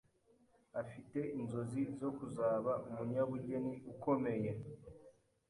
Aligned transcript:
afite 0.81 1.19
inzozi 1.37 1.81
zo 1.99 2.09
kuzaba 2.17 2.71
umunyabugeni 2.87 3.73
ukomeye 3.91 4.51